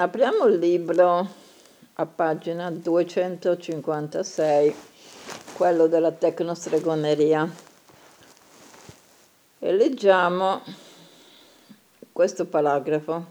Apriamo 0.00 0.46
il 0.46 0.60
libro 0.60 1.28
a 1.94 2.06
pagina 2.06 2.70
256, 2.70 4.72
quello 5.54 5.88
della 5.88 6.12
tecnostregoneria, 6.12 7.52
e 9.58 9.72
leggiamo 9.72 10.62
questo 12.12 12.46
paragrafo. 12.46 13.24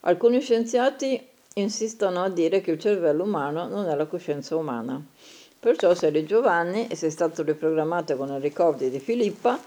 Alcuni 0.00 0.40
scienziati 0.40 1.22
insistono 1.56 2.22
a 2.22 2.30
dire 2.30 2.62
che 2.62 2.70
il 2.70 2.80
cervello 2.80 3.24
umano 3.24 3.68
non 3.68 3.86
è 3.86 3.94
la 3.94 4.06
coscienza 4.06 4.56
umana. 4.56 4.98
Perciò 5.60 5.92
se 5.92 6.06
eri 6.06 6.24
Giovanni 6.24 6.86
e 6.86 6.96
sei 6.96 7.10
stato 7.10 7.42
riprogrammato 7.42 8.16
con 8.16 8.32
i 8.32 8.40
ricordi 8.40 8.88
di 8.88 9.00
Filippa, 9.00 9.60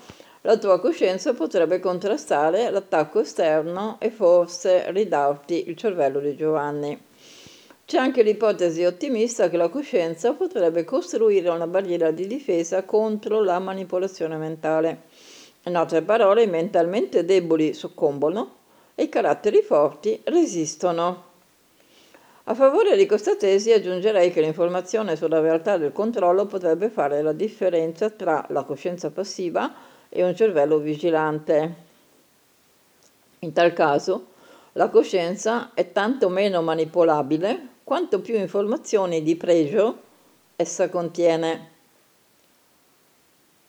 la 0.46 0.58
tua 0.58 0.78
coscienza 0.82 1.34
potrebbe 1.34 1.80
contrastare 1.80 2.70
l'attacco 2.70 3.22
esterno 3.22 3.96
e 4.00 4.10
forse 4.10 4.92
ridarti 4.92 5.70
il 5.70 5.78
cervello 5.78 6.20
di 6.20 6.36
Giovanni. 6.36 7.02
C'è 7.86 7.98
anche 7.98 8.24
l'ipotesi 8.24 8.84
ottimista 8.84 9.50
che 9.50 9.56
la 9.56 9.70
coscienza 9.70 10.34
potrebbe 10.34 10.84
costruire 10.84 11.48
una 11.48 11.68
barriera 11.68 12.12
di 12.12 12.28
difesa 12.28 12.84
contro 12.84 13.42
la 13.42 13.58
manipolazione 13.60 14.36
mentale. 14.36 15.04
In 15.64 15.78
altre 15.78 16.02
parole, 16.02 16.44
i 16.44 16.48
mentalmente 16.48 17.24
deboli 17.24 17.74
soccombono 17.74 18.56
e 18.96 19.04
i 19.04 19.10
caratteri 19.10 19.62
forti 19.62 20.20
resistono. 20.26 21.32
A 22.44 22.54
favore 22.54 22.98
di 22.98 23.06
questa 23.06 23.38
tesi 23.38 23.72
aggiungerei 23.72 24.30
che 24.34 24.42
l'informazione 24.42 25.16
sulla 25.16 25.40
realtà 25.40 25.78
del 25.78 25.94
controllo 25.94 26.46
potrebbe 26.48 26.90
fare 26.90 27.22
la 27.22 27.32
differenza 27.32 28.10
tra 28.10 28.46
la 28.50 28.64
coscienza 28.64 29.10
passiva 29.10 29.92
e 30.16 30.24
un 30.24 30.36
cervello 30.36 30.78
vigilante. 30.78 31.76
In 33.40 33.52
tal 33.52 33.74
caso, 33.74 34.28
la 34.74 34.90
coscienza 34.90 35.72
è 35.74 35.92
tanto 35.92 36.30
meno 36.30 36.62
manipolabile 36.62 37.70
quanto 37.84 38.22
più 38.22 38.36
informazioni 38.36 39.24
di 39.24 39.36
pregio 39.36 40.02
essa 40.56 40.88
contiene. 40.90 41.72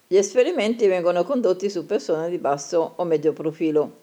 Gli 0.06 0.16
esperimenti 0.16 0.86
vengono 0.86 1.24
condotti 1.24 1.70
su 1.70 1.86
persone 1.86 2.28
di 2.28 2.36
basso 2.36 2.92
o 2.96 3.04
medio 3.04 3.32
profilo. 3.32 4.02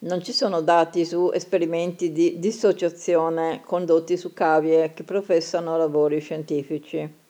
Non 0.00 0.24
ci 0.24 0.32
sono 0.32 0.62
dati 0.62 1.04
su 1.04 1.30
esperimenti 1.34 2.12
di 2.12 2.38
dissociazione 2.38 3.60
condotti 3.64 4.16
su 4.16 4.32
cavie 4.32 4.94
che 4.94 5.04
professano 5.04 5.76
lavori 5.76 6.18
scientifici. 6.18 7.20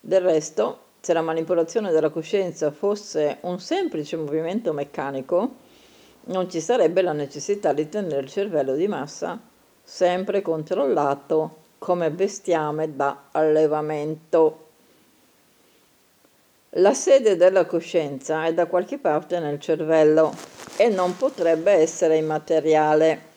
Del 0.00 0.20
resto, 0.20 0.83
se 1.04 1.12
la 1.12 1.20
manipolazione 1.20 1.90
della 1.90 2.08
coscienza 2.08 2.70
fosse 2.70 3.36
un 3.42 3.60
semplice 3.60 4.16
movimento 4.16 4.72
meccanico, 4.72 5.56
non 6.28 6.48
ci 6.48 6.62
sarebbe 6.62 7.02
la 7.02 7.12
necessità 7.12 7.74
di 7.74 7.90
tenere 7.90 8.22
il 8.22 8.30
cervello 8.30 8.74
di 8.74 8.88
massa 8.88 9.38
sempre 9.82 10.40
controllato 10.40 11.56
come 11.76 12.10
bestiame 12.10 12.96
da 12.96 13.24
allevamento. 13.32 14.68
La 16.76 16.94
sede 16.94 17.36
della 17.36 17.66
coscienza 17.66 18.46
è 18.46 18.54
da 18.54 18.64
qualche 18.64 18.96
parte 18.96 19.38
nel 19.40 19.60
cervello 19.60 20.34
e 20.78 20.88
non 20.88 21.18
potrebbe 21.18 21.72
essere 21.72 22.16
immateriale 22.16 23.32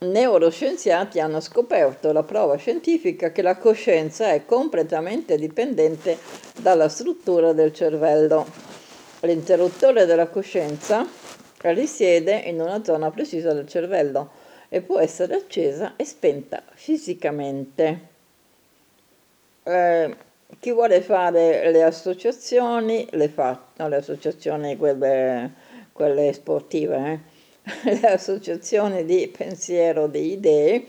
neuroscienziati 0.00 1.18
hanno 1.18 1.40
scoperto 1.40 2.12
la 2.12 2.22
prova 2.22 2.56
scientifica 2.56 3.32
che 3.32 3.42
la 3.42 3.56
coscienza 3.56 4.30
è 4.32 4.44
completamente 4.44 5.36
dipendente 5.36 6.18
dalla 6.60 6.88
struttura 6.88 7.52
del 7.52 7.72
cervello. 7.72 8.46
L'interruttore 9.20 10.06
della 10.06 10.28
coscienza 10.28 11.06
risiede 11.62 12.36
in 12.36 12.60
una 12.60 12.84
zona 12.84 13.10
precisa 13.10 13.52
del 13.52 13.66
cervello 13.66 14.30
e 14.68 14.80
può 14.80 15.00
essere 15.00 15.34
accesa 15.34 15.94
e 15.96 16.04
spenta 16.04 16.62
fisicamente. 16.74 18.16
Eh, 19.64 20.16
chi 20.60 20.72
vuole 20.72 21.00
fare 21.00 21.70
le 21.70 21.82
associazioni 21.82 23.06
le 23.10 23.28
fa, 23.28 23.60
no, 23.76 23.88
le 23.88 23.96
associazioni 23.96 24.76
quelle, 24.76 25.52
quelle 25.92 26.32
sportive, 26.32 26.96
eh? 26.96 27.27
l'associazione 28.00 29.04
di 29.04 29.28
pensiero 29.28 30.06
di 30.06 30.32
idee 30.32 30.86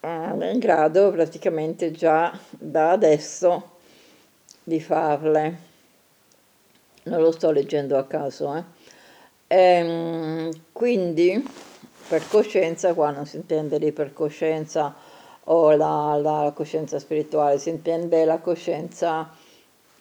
è 0.00 0.50
in 0.50 0.58
grado 0.58 1.10
praticamente 1.10 1.90
già 1.90 2.38
da 2.50 2.90
adesso 2.90 3.70
di 4.62 4.80
farle. 4.80 5.58
Non 7.04 7.20
lo 7.20 7.30
sto 7.30 7.50
leggendo 7.50 7.96
a 7.96 8.04
caso. 8.04 8.54
Eh. 8.54 8.64
Ehm, 9.46 10.50
quindi 10.72 11.42
per 12.08 12.26
coscienza, 12.28 12.92
qua 12.92 13.10
non 13.10 13.26
si 13.26 13.36
intende 13.36 13.78
l'ipercoscienza 13.78 14.94
o 15.44 15.70
la, 15.74 16.18
la 16.20 16.52
coscienza 16.54 16.98
spirituale, 16.98 17.58
si 17.58 17.70
intende 17.70 18.24
la 18.24 18.38
coscienza 18.38 19.30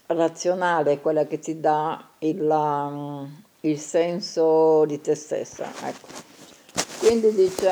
razionale, 0.07 0.99
quella 0.99 1.25
che 1.25 1.39
ti 1.39 1.59
dà 1.59 2.09
il, 2.19 2.47
il 3.65 3.79
senso 3.79 4.83
di 4.85 4.99
te 4.99 5.15
stessa. 5.15 5.71
Ecco. 5.83 6.07
Quindi 6.99 7.33
dice 7.33 7.71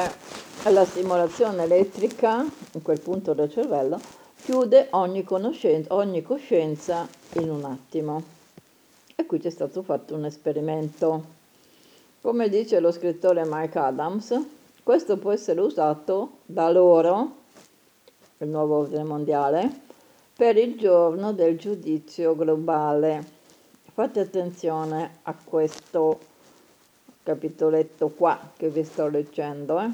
la 0.69 0.85
stimolazione 0.85 1.63
elettrica, 1.63 2.45
in 2.71 2.81
quel 2.81 3.01
punto 3.01 3.33
del 3.33 3.51
cervello, 3.51 3.99
chiude 4.41 4.87
ogni, 4.91 5.25
ogni 5.89 6.21
coscienza 6.21 7.05
in 7.33 7.49
un 7.49 7.65
attimo. 7.65 8.23
E 9.15 9.25
qui 9.25 9.39
c'è 9.39 9.49
stato 9.49 9.81
fatto 9.81 10.15
un 10.15 10.23
esperimento. 10.23 11.39
Come 12.21 12.47
dice 12.47 12.79
lo 12.79 12.93
scrittore 12.93 13.43
Mike 13.45 13.77
Adams, 13.77 14.39
questo 14.83 15.17
può 15.17 15.31
essere 15.31 15.59
usato 15.59 16.37
da 16.45 16.71
loro, 16.71 17.35
il 18.37 18.47
nuovo 18.47 18.77
ordine 18.77 19.03
mondiale, 19.03 19.69
per 20.37 20.55
il 20.55 20.77
giorno 20.77 21.33
del 21.33 21.57
giudizio 21.57 22.33
globale 22.33 23.39
Fate 23.93 24.21
attenzione 24.21 25.17
a 25.23 25.35
questo 25.43 26.17
capitoletto 27.23 28.07
qua 28.07 28.39
che 28.55 28.69
vi 28.69 28.85
sto 28.85 29.07
leggendo. 29.07 29.81
Eh? 29.81 29.89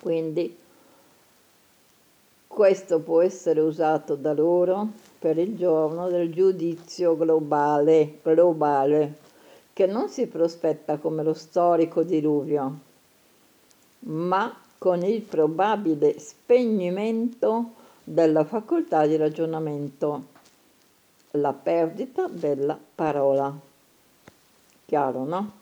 Quindi 0.00 0.56
questo 2.46 3.00
può 3.00 3.20
essere 3.20 3.58
usato 3.58 4.14
da 4.14 4.32
loro 4.32 4.90
per 5.18 5.38
il 5.38 5.56
giorno 5.56 6.08
del 6.08 6.32
giudizio 6.32 7.16
globale, 7.16 8.20
globale 8.22 9.18
che 9.72 9.86
non 9.86 10.08
si 10.08 10.28
prospetta 10.28 10.98
come 10.98 11.24
lo 11.24 11.34
storico 11.34 12.04
diluvio, 12.04 12.78
ma 13.98 14.56
con 14.78 15.02
il 15.02 15.20
probabile 15.20 16.20
spegnimento 16.20 17.72
della 18.04 18.44
facoltà 18.44 19.04
di 19.04 19.16
ragionamento 19.16 20.34
la 21.36 21.52
perdita 21.52 22.26
della 22.28 22.78
parola. 22.94 23.54
Chiaro, 24.84 25.24
no? 25.24 25.52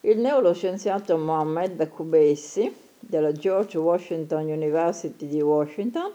Il 0.00 0.18
neuroscienziato 0.18 1.16
Mohammed 1.18 1.88
Kubeisi 1.88 2.74
della 3.00 3.32
George 3.32 3.78
Washington 3.78 4.46
University 4.46 5.26
di 5.26 5.40
Washington 5.40 6.12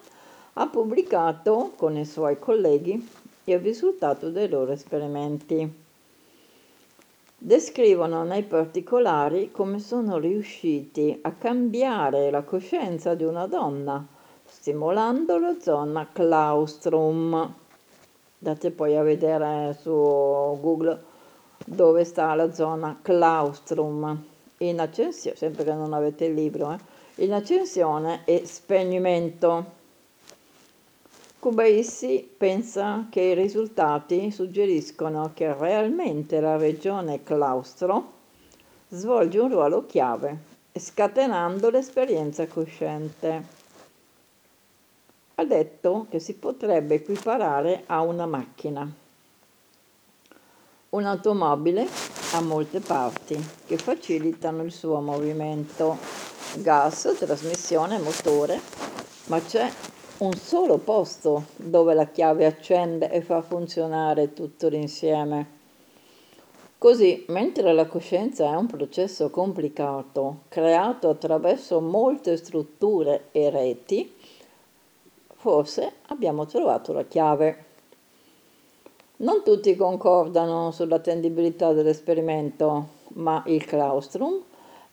ha 0.54 0.68
pubblicato 0.68 1.74
con 1.76 1.98
i 1.98 2.06
suoi 2.06 2.38
colleghi 2.40 3.10
il 3.46 3.60
risultato 3.60 4.30
dei 4.30 4.48
loro 4.48 4.72
esperimenti. 4.72 5.82
Descrivono 7.38 8.24
nei 8.24 8.44
particolari 8.44 9.52
come 9.52 9.80
sono 9.80 10.18
riusciti 10.18 11.20
a 11.24 11.34
cambiare 11.34 12.32
la 12.32 12.44
coscienza 12.44 13.16
di 13.16 13.24
una 13.24 13.48
donna 13.48 14.08
stimolando 14.46 15.40
la 15.40 15.60
zona 15.60 16.08
claustrum 16.10 17.54
andate 18.44 18.72
poi 18.72 18.98
a 18.98 19.04
vedere 19.04 19.78
su 19.82 19.90
Google 19.90 21.02
dove 21.66 22.04
sta 22.04 22.36
la 22.36 22.54
zona 22.54 23.00
claustrum 23.02 24.22
in 24.58 24.82
accensione, 24.82 25.38
sempre 25.38 25.64
che 25.64 25.74
non 25.74 25.94
avete 25.94 26.26
il 26.26 26.34
libro, 26.34 26.74
eh, 26.74 27.24
in 27.24 27.32
accensione 27.32 28.24
e 28.26 28.46
spegnimento. 28.46 29.82
Kubaissi 31.40 32.30
pensa 32.38 33.08
che 33.10 33.22
i 33.22 33.34
risultati 33.34 34.30
suggeriscono 34.30 35.32
che 35.34 35.54
realmente 35.54 36.40
la 36.42 36.58
regione 36.58 37.24
claustro 37.24 38.12
svolge 38.90 39.40
un 39.40 39.50
ruolo 39.50 39.86
chiave, 39.86 40.38
scatenando 40.74 41.70
l'esperienza 41.70 42.46
cosciente 42.48 43.63
ha 45.36 45.46
detto 45.46 46.08
che 46.10 46.20
si 46.20 46.36
potrebbe 46.36 46.96
equiparare 46.96 47.84
a 47.88 48.02
una 48.02 48.26
macchina. 48.26 48.90
Un'automobile 50.90 51.88
ha 52.34 52.42
molte 52.42 52.80
parti 52.80 53.36
che 53.66 53.78
facilitano 53.78 54.62
il 54.62 54.72
suo 54.72 55.02
movimento, 55.02 55.98
gas, 56.58 57.16
trasmissione, 57.18 57.98
motore, 57.98 58.60
ma 59.26 59.42
c'è 59.42 59.72
un 60.20 60.34
solo 60.34 60.78
posto 60.78 61.46
dove 61.56 61.96
la 61.96 62.08
chiave 62.08 62.46
accende 62.46 63.10
e 63.10 63.22
fa 63.22 63.42
funzionare 63.42 64.34
tutto 64.34 64.68
l'insieme. 64.68 65.62
Così, 66.78 67.26
mentre 67.30 67.74
la 67.74 67.88
coscienza 67.88 68.52
è 68.52 68.56
un 68.56 68.68
processo 68.68 69.30
complicato, 69.30 70.42
creato 70.50 71.10
attraverso 71.10 71.80
molte 71.80 72.36
strutture 72.38 73.30
e 73.32 73.50
reti, 73.50 74.14
forse 75.44 75.96
abbiamo 76.08 76.46
trovato 76.46 76.94
la 76.94 77.04
chiave. 77.04 77.66
Non 79.18 79.44
tutti 79.44 79.76
concordano 79.76 80.72
sull'attendibilità 80.72 81.74
dell'esperimento, 81.74 82.88
ma 83.16 83.44
il 83.48 83.66
claustrum 83.66 84.42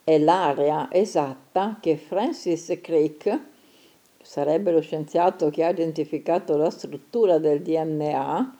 è 0.02 0.18
l'area 0.18 0.88
esatta 0.90 1.78
che 1.80 1.96
Francis 1.96 2.76
Crick, 2.82 3.38
sarebbe 4.20 4.72
lo 4.72 4.80
scienziato 4.80 5.50
che 5.50 5.62
ha 5.62 5.70
identificato 5.70 6.56
la 6.56 6.70
struttura 6.70 7.38
del 7.38 7.62
DNA, 7.62 8.56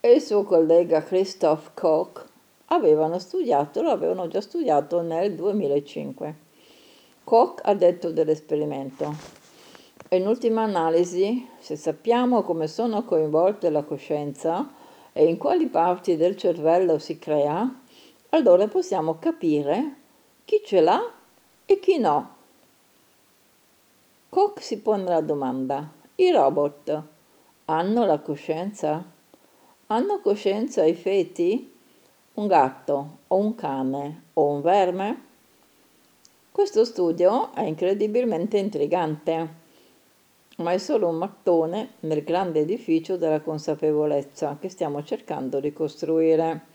e 0.00 0.12
il 0.12 0.20
suo 0.20 0.42
collega 0.42 1.02
Christoph 1.02 1.70
Koch 1.72 2.26
avevano 2.66 3.18
studiato, 3.18 3.80
lo 3.80 3.88
avevano 3.88 4.28
già 4.28 4.42
studiato 4.42 5.00
nel 5.00 5.34
2005. 5.34 6.34
Koch 7.24 7.60
ha 7.62 7.72
detto 7.72 8.12
dell'esperimento. 8.12 9.39
In 10.12 10.26
ultima 10.26 10.62
analisi, 10.62 11.46
se 11.60 11.76
sappiamo 11.76 12.42
come 12.42 12.66
sono 12.66 13.04
coinvolte 13.04 13.70
la 13.70 13.84
coscienza 13.84 14.68
e 15.12 15.26
in 15.26 15.36
quali 15.38 15.68
parti 15.68 16.16
del 16.16 16.36
cervello 16.36 16.98
si 16.98 17.16
crea, 17.16 17.72
allora 18.30 18.66
possiamo 18.66 19.20
capire 19.20 19.94
chi 20.44 20.62
ce 20.64 20.80
l'ha 20.80 21.00
e 21.64 21.78
chi 21.78 21.98
no. 21.98 22.34
Koch 24.28 24.60
si 24.60 24.80
pone 24.80 25.04
la 25.04 25.20
domanda, 25.20 25.88
i 26.16 26.32
robot 26.32 27.02
hanno 27.66 28.04
la 28.04 28.18
coscienza? 28.18 29.04
Hanno 29.86 30.20
coscienza 30.20 30.84
i 30.84 30.94
feti? 30.94 31.72
Un 32.34 32.48
gatto 32.48 33.18
o 33.28 33.36
un 33.36 33.54
cane 33.54 34.22
o 34.32 34.46
un 34.46 34.60
verme? 34.60 35.24
Questo 36.50 36.84
studio 36.84 37.52
è 37.54 37.62
incredibilmente 37.62 38.58
intrigante, 38.58 39.59
ma 40.60 40.72
è 40.72 40.78
solo 40.78 41.08
un 41.08 41.16
mattone 41.16 41.94
nel 42.00 42.22
grande 42.22 42.60
edificio 42.60 43.16
della 43.16 43.40
consapevolezza 43.40 44.58
che 44.60 44.68
stiamo 44.68 45.02
cercando 45.02 45.58
di 45.58 45.72
costruire. 45.72 46.66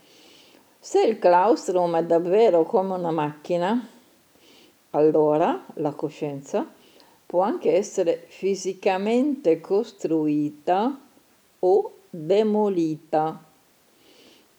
Se 0.78 1.02
il 1.02 1.18
claustrum 1.18 1.96
è 1.96 2.04
davvero 2.04 2.64
come 2.64 2.94
una 2.94 3.12
macchina, 3.12 3.88
allora 4.90 5.64
la 5.74 5.92
coscienza 5.92 6.68
può 7.24 7.42
anche 7.42 7.74
essere 7.74 8.24
fisicamente 8.26 9.60
costruita 9.60 11.00
o 11.60 11.92
demolita. 12.10 13.44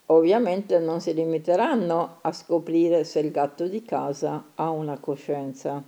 Ovviamente 0.06 0.78
non 0.78 1.00
si 1.02 1.12
limiteranno 1.12 2.18
a 2.22 2.32
scoprire 2.32 3.04
se 3.04 3.18
il 3.20 3.30
gatto 3.30 3.66
di 3.66 3.82
casa 3.82 4.52
ha 4.54 4.70
una 4.70 4.98
coscienza. 4.98 5.82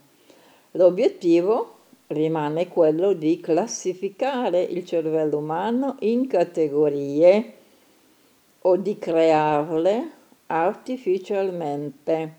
L'obiettivo 0.72 1.78
rimane 2.11 2.69
quello 2.69 3.12
di 3.12 3.41
classificare 3.41 4.62
il 4.62 4.85
cervello 4.85 5.39
umano 5.39 5.97
in 6.01 6.27
categorie 6.27 7.55
o 8.62 8.77
di 8.77 8.99
crearle 8.99 10.11
artificialmente. 10.47 12.35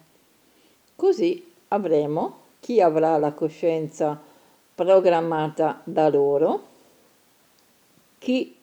Così 0.95 1.51
avremo 1.69 2.39
chi 2.59 2.81
avrà 2.81 3.17
la 3.17 3.31
coscienza 3.31 4.19
programmata 4.75 5.81
da 5.83 6.09
loro, 6.09 6.67
chi 8.17 8.55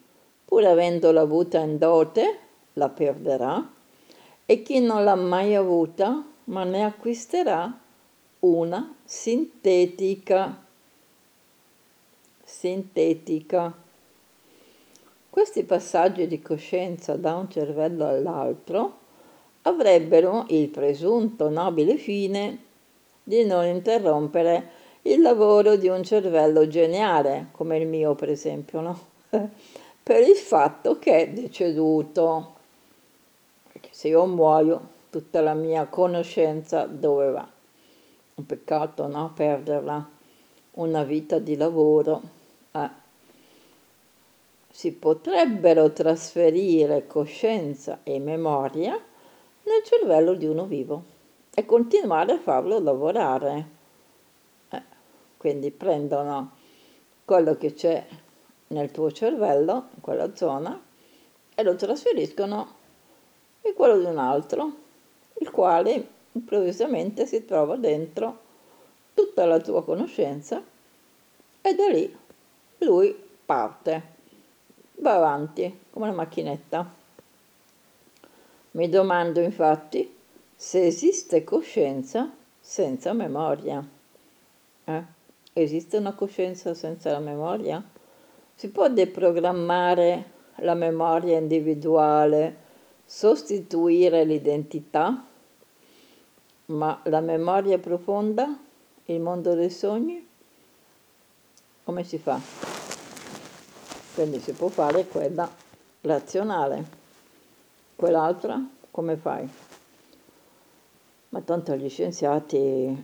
pur 0.45 0.63
avendola 0.65 1.21
avuta 1.21 1.59
in 1.59 1.77
dote 1.77 2.39
la 2.73 2.89
perderà 2.89 3.67
e 4.45 4.61
chi 4.61 4.79
non 4.79 5.03
l'ha 5.03 5.15
mai 5.15 5.55
avuta 5.55 6.23
ma 6.45 6.63
ne 6.63 6.83
acquisterà 6.83 7.77
una 8.39 8.95
sintetica. 9.03 10.67
Sintetica. 12.59 13.73
Questi 15.29 15.63
passaggi 15.63 16.27
di 16.27 16.41
coscienza 16.41 17.15
da 17.15 17.35
un 17.35 17.49
cervello 17.49 18.05
all'altro 18.05 18.97
avrebbero 19.61 20.43
il 20.49 20.67
presunto 20.67 21.47
nobile 21.47 21.95
fine 21.95 22.57
di 23.23 23.45
non 23.45 23.63
interrompere 23.63 24.71
il 25.03 25.21
lavoro 25.21 25.77
di 25.77 25.87
un 25.87 26.03
cervello 26.03 26.67
geniale, 26.67 27.47
come 27.53 27.77
il 27.77 27.87
mio 27.87 28.13
per 28.15 28.29
esempio, 28.29 28.81
no? 28.81 28.99
per 30.03 30.27
il 30.27 30.35
fatto 30.35 30.99
che 30.99 31.15
è 31.15 31.29
deceduto. 31.29 32.55
Perché 33.71 33.87
se 33.91 34.09
io 34.09 34.25
muoio, 34.25 34.81
tutta 35.09 35.39
la 35.39 35.53
mia 35.53 35.85
conoscenza 35.85 36.83
dove 36.83 37.29
va? 37.29 37.47
Un 38.35 38.45
peccato, 38.45 39.07
no? 39.07 39.31
Perderla. 39.33 40.09
Una 40.71 41.03
vita 41.03 41.39
di 41.39 41.55
lavoro. 41.55 42.38
Eh. 42.71 42.89
Si 44.71 44.91
potrebbero 44.93 45.91
trasferire 45.91 47.07
coscienza 47.07 47.99
e 48.03 48.19
memoria 48.19 48.91
nel 48.93 49.83
cervello 49.83 50.35
di 50.35 50.45
uno 50.45 50.65
vivo 50.65 51.03
e 51.53 51.65
continuare 51.65 52.33
a 52.33 52.39
farlo 52.39 52.79
lavorare. 52.79 53.67
Eh. 54.69 54.81
Quindi 55.37 55.71
prendono 55.71 56.51
quello 57.25 57.55
che 57.55 57.73
c'è 57.73 58.05
nel 58.67 58.91
tuo 58.91 59.11
cervello, 59.11 59.89
in 59.95 60.01
quella 60.01 60.35
zona, 60.35 60.79
e 61.55 61.63
lo 61.63 61.75
trasferiscono 61.75 62.75
in 63.61 63.73
quello 63.73 63.97
di 63.97 64.05
un 64.05 64.17
altro, 64.17 64.73
il 65.39 65.51
quale 65.51 66.07
improvvisamente 66.31 67.25
si 67.25 67.43
trova 67.45 67.75
dentro 67.75 68.47
tutta 69.13 69.45
la 69.45 69.59
tua 69.59 69.83
conoscenza 69.83 70.63
e 71.61 71.75
da 71.75 71.87
lì 71.87 72.17
lui 72.79 73.15
parte, 73.45 74.01
va 74.95 75.15
avanti 75.15 75.79
come 75.89 76.05
una 76.05 76.15
macchinetta. 76.15 76.97
Mi 78.71 78.89
domando 78.89 79.39
infatti 79.39 80.17
se 80.55 80.85
esiste 80.85 81.43
coscienza 81.43 82.31
senza 82.59 83.13
memoria. 83.13 83.85
Eh? 84.85 85.03
Esiste 85.53 85.97
una 85.97 86.13
coscienza 86.13 86.73
senza 86.73 87.11
la 87.11 87.19
memoria? 87.19 87.83
Si 88.55 88.69
può 88.69 88.89
deprogrammare 88.89 90.31
la 90.57 90.73
memoria 90.73 91.37
individuale, 91.37 92.67
sostituire 93.05 94.23
l'identità, 94.23 95.25
ma 96.65 97.01
la 97.05 97.21
memoria 97.21 97.79
profonda, 97.79 98.57
il 99.05 99.19
mondo 99.19 99.55
dei 99.55 99.71
sogni, 99.71 100.27
come 101.83 102.03
si 102.03 102.19
fa? 102.19 102.78
Quindi 104.19 104.41
si 104.41 104.51
può 104.51 104.67
fare 104.67 105.05
quella 105.05 105.49
razionale, 106.01 106.83
quell'altra 107.95 108.61
come 108.91 109.15
fai? 109.15 109.49
Ma 111.29 111.39
tanto 111.39 111.71
agli 111.71 111.87
scienziati 111.87 112.57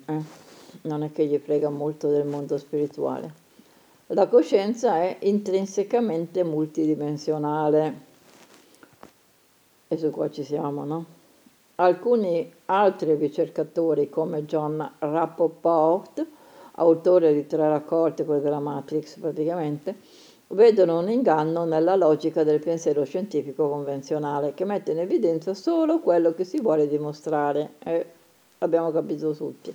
eh, 0.05 0.21
non 0.81 1.03
è 1.03 1.13
che 1.13 1.25
gli 1.25 1.37
frega 1.37 1.69
molto 1.69 2.09
del 2.09 2.25
mondo 2.25 2.57
spirituale. 2.57 3.31
La 4.07 4.27
coscienza 4.27 4.97
è 4.97 5.15
intrinsecamente 5.21 6.43
multidimensionale. 6.43 7.99
E 9.87 9.97
su 9.97 10.11
qua 10.11 10.29
ci 10.29 10.43
siamo, 10.43 10.83
no? 10.83 11.05
Alcuni 11.75 12.53
altri 12.65 13.15
ricercatori 13.15 14.09
come 14.09 14.43
John 14.43 14.85
Rappaport, 14.99 16.27
autore 16.73 17.33
di 17.33 17.47
tre 17.47 17.69
raccolte, 17.69 18.25
quelle 18.25 18.41
della 18.41 18.59
Matrix 18.59 19.17
praticamente, 19.17 20.14
vedono 20.49 20.99
un 20.99 21.09
inganno 21.09 21.65
nella 21.65 21.95
logica 21.95 22.43
del 22.43 22.59
pensiero 22.59 23.03
scientifico 23.03 23.67
convenzionale 23.69 24.53
che 24.53 24.65
mette 24.65 24.91
in 24.91 24.99
evidenza 24.99 25.53
solo 25.53 25.99
quello 25.99 26.33
che 26.33 26.43
si 26.43 26.61
vuole 26.61 26.87
dimostrare. 26.87 27.73
E 27.79 28.05
abbiamo 28.59 28.91
capito 28.91 29.33
tutti. 29.33 29.73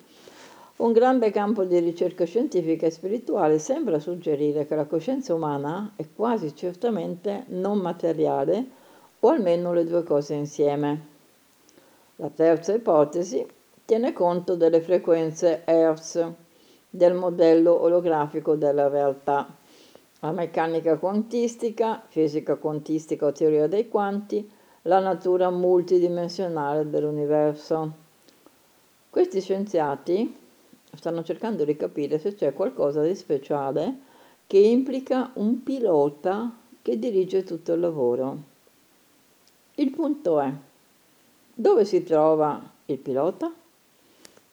Un 0.77 0.93
grande 0.93 1.31
campo 1.31 1.65
di 1.65 1.79
ricerca 1.79 2.25
scientifica 2.25 2.87
e 2.87 2.91
spirituale 2.91 3.59
sembra 3.59 3.99
suggerire 3.99 4.67
che 4.67 4.75
la 4.75 4.87
coscienza 4.87 5.35
umana 5.35 5.93
è 5.95 6.07
quasi 6.15 6.55
certamente 6.57 7.45
non 7.49 7.79
materiale 7.79 8.65
o 9.21 9.29
almeno 9.29 9.75
le 9.75 9.85
due 9.85 10.03
cose 10.03 10.35
insieme. 10.35 11.09
La 12.17 12.31
terza 12.35 12.73
ipotesi 12.73 13.47
tiene 13.85 14.15
conto 14.15 14.57
delle 14.57 14.81
frequenze 14.81 15.63
Hertz 15.67 16.27
del 16.89 17.13
modello 17.13 17.83
olografico 17.83 18.55
della 18.55 18.89
realtà. 18.89 19.60
La 20.23 20.33
meccanica 20.33 20.99
quantistica, 20.99 22.03
fisica 22.07 22.57
quantistica 22.57 23.25
o 23.25 23.33
teoria 23.33 23.67
dei 23.69 23.89
quanti, 23.89 24.47
la 24.83 24.99
natura 24.99 25.49
multidimensionale 25.49 26.91
dell'universo. 26.91 27.93
Questi 29.09 29.41
scienziati 29.41 30.37
stanno 30.95 31.23
cercando 31.23 31.65
di 31.65 31.75
capire 31.75 32.19
se 32.19 32.35
c'è 32.35 32.53
qualcosa 32.53 33.03
di 33.03 33.15
speciale 33.15 33.99
che 34.47 34.59
implica 34.59 35.31
un 35.35 35.63
pilota 35.63 36.55
che 36.83 36.99
dirige 36.99 37.43
tutto 37.43 37.73
il 37.73 37.81
lavoro. 37.81 38.39
Il 39.77 39.91
punto 39.91 40.39
è, 40.39 40.53
Dove 41.55 41.85
si 41.87 42.03
trova 42.03 42.61
il 42.87 42.99
pilota? 42.99 43.53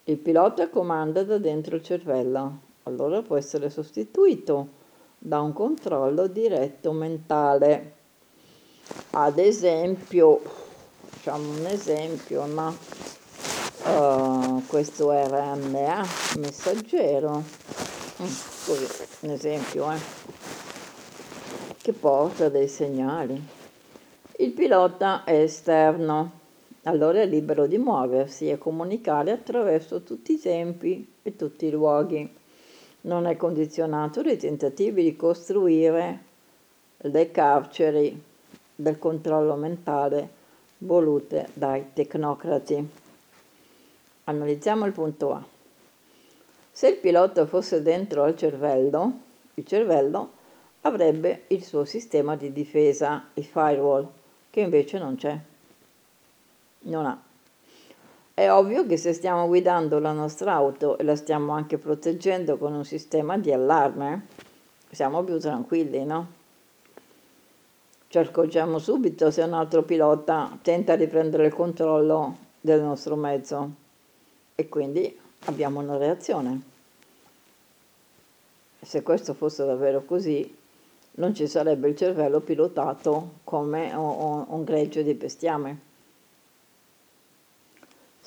Il 0.05 0.17
pilota 0.17 0.69
comanda 0.69 1.24
da 1.24 1.38
dentro 1.38 1.75
il 1.75 1.83
cervello, 1.83 2.59
allora 2.83 3.21
può 3.21 3.36
essere 3.36 3.69
sostituito 3.69 4.76
da 5.17 5.41
un 5.41 5.53
controllo 5.53 6.27
diretto 6.27 6.91
mentale. 6.91 7.93
Ad 9.12 9.39
esempio, 9.39 10.41
facciamo 11.05 11.50
un 11.50 11.65
esempio, 11.65 12.45
no? 12.45 12.77
Uh, 13.83 14.65
questo 14.67 15.12
RNA 15.12 16.05
messaggero, 16.38 17.38
mm, 17.39 18.25
così, 18.65 18.88
un 19.21 19.29
esempio, 19.29 19.91
eh, 19.91 19.97
che 21.77 21.93
porta 21.93 22.50
dei 22.50 22.67
segnali. 22.67 23.41
Il 24.38 24.51
pilota 24.51 25.24
è 25.24 25.39
esterno, 25.39 26.31
allora 26.83 27.21
è 27.21 27.25
libero 27.25 27.65
di 27.65 27.77
muoversi 27.77 28.50
e 28.50 28.57
comunicare 28.57 29.31
attraverso 29.31 30.03
tutti 30.03 30.33
i 30.33 30.39
tempi 30.39 31.13
e 31.21 31.36
tutti 31.36 31.65
i 31.65 31.71
luoghi 31.71 32.37
non 33.07 33.25
è 33.25 33.35
condizionato 33.37 34.21
dai 34.21 34.37
tentativi 34.37 35.03
di 35.03 35.15
costruire 35.15 36.23
le 36.97 37.31
carceri 37.31 38.21
del 38.75 38.99
controllo 38.99 39.55
mentale 39.55 40.29
volute 40.79 41.47
dai 41.53 41.87
tecnocrati. 41.93 42.89
Analizziamo 44.25 44.85
il 44.85 44.91
punto 44.91 45.33
A. 45.33 45.43
Se 46.71 46.87
il 46.87 46.97
pilota 46.97 47.45
fosse 47.45 47.81
dentro 47.81 48.23
al 48.23 48.37
cervello, 48.37 49.19
il 49.55 49.65
cervello 49.65 50.31
avrebbe 50.81 51.45
il 51.47 51.63
suo 51.63 51.85
sistema 51.85 52.35
di 52.35 52.51
difesa, 52.51 53.29
il 53.33 53.45
firewall, 53.45 54.07
che 54.49 54.59
invece 54.59 54.99
non 54.99 55.15
c'è. 55.15 55.37
Non 56.81 57.05
ha. 57.05 57.26
È 58.38 58.51
ovvio 58.51 58.86
che 58.86 58.98
se 58.98 59.13
stiamo 59.13 59.48
guidando 59.48 59.98
la 59.98 60.12
nostra 60.12 60.53
auto 60.53 61.00
e 61.00 61.03
la 61.03 61.15
stiamo 61.15 61.53
anche 61.53 61.79
proteggendo 61.79 62.60
con 62.60 62.72
un 62.72 62.86
sistema 62.86 63.36
di 63.36 63.51
allarme, 63.51 64.27
siamo 64.91 65.24
più 65.24 65.39
tranquilli, 65.39 66.06
no? 66.06 66.27
Ci 68.08 68.20
accorgiamo 68.20 68.77
subito 68.77 69.32
se 69.32 69.41
un 69.41 69.53
altro 69.53 69.82
pilota 69.82 70.56
tenta 70.62 70.96
di 70.96 71.08
prendere 71.08 71.48
il 71.48 71.53
controllo 71.56 72.38
del 72.62 72.79
nostro 72.84 73.15
mezzo 73.15 73.72
e 74.53 74.70
quindi 74.70 75.20
abbiamo 75.46 75.79
una 75.79 75.98
reazione. 75.98 76.62
Se 78.79 79.01
questo 79.01 79.34
fosse 79.34 79.65
davvero 79.65 80.03
così, 80.06 80.56
non 81.13 81.34
ci 81.34 81.48
sarebbe 81.48 81.88
il 81.89 81.96
cervello 81.96 82.41
pilotato 82.41 83.39
come 83.44 83.91
un 83.96 84.63
greggio 84.63 85.01
di 85.01 85.15
bestiame. 85.15 85.86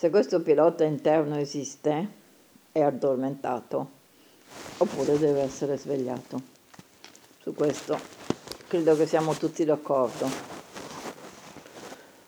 Se 0.00 0.08
questo 0.08 0.40
pilota 0.40 0.84
interno 0.84 1.36
esiste, 1.36 2.08
è 2.72 2.80
addormentato, 2.80 3.90
oppure 4.78 5.18
deve 5.18 5.42
essere 5.42 5.76
svegliato. 5.76 6.40
Su 7.38 7.52
questo 7.52 7.98
credo 8.66 8.96
che 8.96 9.06
siamo 9.06 9.34
tutti 9.34 9.62
d'accordo. 9.62 10.26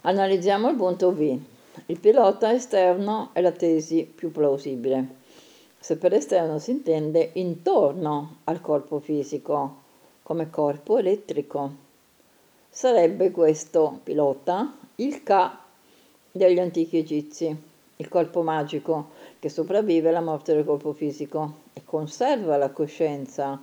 Analizziamo 0.02 0.68
il 0.68 0.76
punto 0.76 1.12
B. 1.12 1.38
Il 1.86 1.98
pilota 1.98 2.52
esterno 2.52 3.30
è 3.32 3.40
la 3.40 3.52
tesi 3.52 4.04
più 4.04 4.30
plausibile. 4.30 5.06
Se 5.80 5.96
per 5.96 6.12
esterno 6.12 6.58
si 6.58 6.72
intende 6.72 7.30
intorno 7.36 8.40
al 8.44 8.60
corpo 8.60 8.98
fisico, 8.98 9.76
come 10.22 10.50
corpo 10.50 10.98
elettrico. 10.98 11.74
Sarebbe 12.68 13.30
questo 13.30 13.98
pilota 14.02 14.76
il 14.96 15.22
K 15.22 15.60
degli 16.32 16.58
antichi 16.58 16.96
egizi, 16.96 17.54
il 17.96 18.08
corpo 18.08 18.42
magico 18.42 19.10
che 19.38 19.50
sopravvive 19.50 20.08
alla 20.08 20.22
morte 20.22 20.54
del 20.54 20.64
corpo 20.64 20.94
fisico 20.94 21.60
e 21.74 21.82
conserva 21.84 22.56
la 22.56 22.70
coscienza 22.70 23.60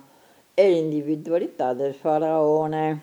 e 0.54 0.70
l'individualità 0.70 1.74
del 1.74 1.94
faraone, 1.94 3.00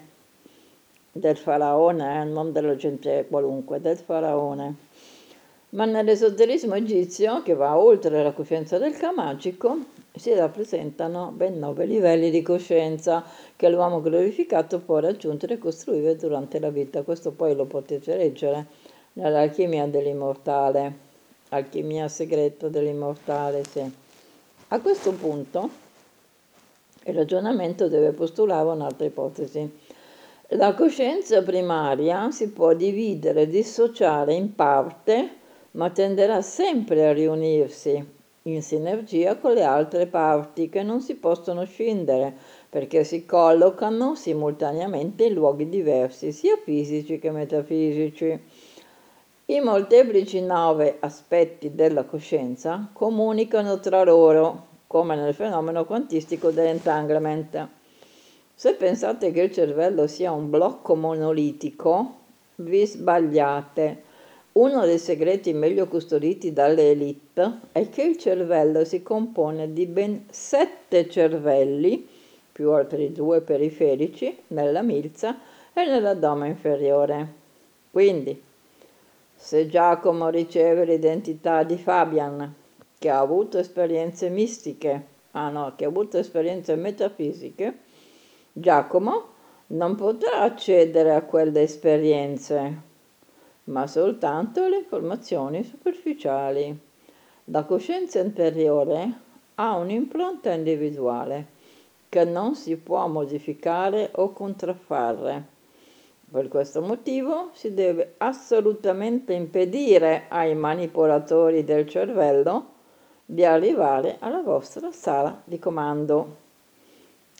del 1.11 1.35
faraone, 1.35 2.21
eh, 2.21 2.23
non 2.23 2.53
della 2.53 2.75
gente 2.75 3.25
qualunque, 3.29 3.81
del 3.81 3.97
faraone. 3.97 4.75
Ma 5.69 5.83
nell'esoterismo 5.83 6.75
egizio, 6.75 7.43
che 7.43 7.53
va 7.53 7.77
oltre 7.77 8.23
la 8.23 8.31
coscienza 8.31 8.77
del 8.77 8.95
magico, 9.13 9.77
si 10.15 10.33
rappresentano 10.33 11.31
ben 11.35 11.59
nove 11.59 11.85
livelli 11.85 12.29
di 12.29 12.41
coscienza 12.41 13.23
che 13.55 13.69
l'uomo 13.69 14.01
glorificato 14.01 14.79
può 14.79 14.99
raggiungere 14.99 15.55
e 15.55 15.57
costruire 15.57 16.15
durante 16.15 16.59
la 16.59 16.69
vita. 16.69 17.03
Questo 17.03 17.31
poi 17.31 17.53
lo 17.53 17.65
potete 17.65 18.15
leggere 18.15 18.65
nell'alchimia 19.17 19.87
dell'immortale, 19.87 20.93
alchimia 21.49 22.07
segreta 22.07 22.67
dell'immortale, 22.67 23.63
sì. 23.63 23.83
A 24.69 24.79
questo 24.79 25.11
punto 25.13 25.69
il 27.05 27.13
ragionamento 27.13 27.87
deve 27.87 28.11
postulare 28.11 28.69
un'altra 28.69 29.05
ipotesi. 29.05 29.85
La 30.49 30.73
coscienza 30.73 31.41
primaria 31.41 32.29
si 32.31 32.49
può 32.49 32.73
dividere, 32.73 33.47
dissociare 33.47 34.33
in 34.33 34.53
parte, 34.53 35.29
ma 35.71 35.89
tenderà 35.89 36.41
sempre 36.41 37.07
a 37.07 37.13
riunirsi 37.13 38.15
in 38.43 38.61
sinergia 38.61 39.35
con 39.37 39.53
le 39.53 39.63
altre 39.63 40.05
parti 40.05 40.69
che 40.69 40.83
non 40.83 41.01
si 41.01 41.15
possono 41.15 41.65
scindere 41.65 42.33
perché 42.69 43.03
si 43.03 43.25
collocano 43.25 44.15
simultaneamente 44.15 45.25
in 45.25 45.33
luoghi 45.33 45.67
diversi, 45.67 46.31
sia 46.31 46.57
fisici 46.63 47.19
che 47.19 47.31
metafisici. 47.31 48.39
I 49.49 49.61
molteplici 49.61 50.41
nove 50.41 50.97
aspetti 50.99 51.73
della 51.73 52.03
coscienza 52.03 52.89
comunicano 52.91 53.79
tra 53.79 54.03
loro, 54.03 54.65
come 54.87 55.15
nel 55.15 55.33
fenomeno 55.33 55.85
quantistico 55.85 56.51
dell'entanglement. 56.51 57.67
Se 58.53 58.73
pensate 58.73 59.31
che 59.31 59.43
il 59.43 59.53
cervello 59.53 60.05
sia 60.05 60.33
un 60.33 60.49
blocco 60.49 60.95
monolitico, 60.95 62.15
vi 62.55 62.85
sbagliate. 62.85 64.03
Uno 64.51 64.83
dei 64.83 64.99
segreti 64.99 65.53
meglio 65.53 65.87
custoditi 65.87 66.51
dalle 66.51 66.89
elite 66.89 67.59
è 67.71 67.87
che 67.87 68.01
il 68.01 68.17
cervello 68.17 68.83
si 68.83 69.01
compone 69.01 69.71
di 69.71 69.85
ben 69.85 70.25
sette 70.29 71.09
cervelli, 71.09 72.05
più 72.51 72.71
altri 72.71 73.13
due 73.13 73.39
periferici, 73.39 74.39
nella 74.47 74.81
milza 74.81 75.39
e 75.71 75.85
nell'addome 75.85 76.49
inferiore. 76.49 77.33
Quindi, 77.89 78.43
se 79.47 79.65
Giacomo 79.65 80.27
riceve 80.27 80.83
l'identità 80.83 81.63
di 81.63 81.77
Fabian, 81.77 82.53
che 82.99 83.09
ha 83.09 83.19
avuto 83.19 83.57
esperienze 83.57 84.27
mistiche, 84.27 85.05
ah 85.31 85.47
no, 85.47 85.71
che 85.77 85.85
ha 85.85 85.87
avuto 85.87 86.17
esperienze 86.17 86.75
metafisiche, 86.75 87.77
Giacomo 88.51 89.23
non 89.67 89.95
potrà 89.95 90.41
accedere 90.41 91.15
a 91.15 91.21
quelle 91.21 91.61
esperienze, 91.61 92.81
ma 93.65 93.87
soltanto 93.87 94.63
alle 94.63 94.79
informazioni 94.79 95.63
superficiali. 95.63 96.77
La 97.45 97.63
coscienza 97.63 98.19
interiore 98.19 99.09
ha 99.55 99.77
un'impronta 99.77 100.51
individuale 100.51 101.45
che 102.09 102.25
non 102.25 102.53
si 102.53 102.75
può 102.75 103.07
modificare 103.07 104.11
o 104.15 104.33
contraffare 104.33 105.55
per 106.29 106.49
questo 106.49 106.81
motivo 106.81 107.51
si 107.53 107.73
deve 107.73 108.15
assolutamente 108.17 109.33
impedire 109.33 110.25
ai 110.27 110.55
manipolatori 110.55 111.63
del 111.63 111.87
cervello 111.87 112.75
di 113.25 113.45
arrivare 113.45 114.17
alla 114.19 114.41
vostra 114.41 114.91
sala 114.91 115.41
di 115.43 115.57
comando. 115.57 116.45